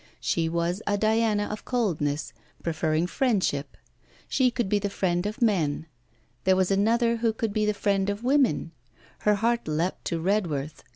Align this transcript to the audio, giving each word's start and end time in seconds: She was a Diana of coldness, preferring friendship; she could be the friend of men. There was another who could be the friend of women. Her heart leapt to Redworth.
She 0.19 0.49
was 0.49 0.81
a 0.87 0.97
Diana 0.97 1.43
of 1.51 1.63
coldness, 1.63 2.33
preferring 2.63 3.05
friendship; 3.05 3.77
she 4.27 4.49
could 4.49 4.67
be 4.67 4.79
the 4.79 4.89
friend 4.89 5.27
of 5.27 5.43
men. 5.43 5.85
There 6.43 6.55
was 6.55 6.71
another 6.71 7.17
who 7.17 7.31
could 7.31 7.53
be 7.53 7.67
the 7.67 7.75
friend 7.75 8.09
of 8.09 8.23
women. 8.23 8.71
Her 9.19 9.35
heart 9.35 9.67
leapt 9.67 10.05
to 10.05 10.19
Redworth. 10.19 10.83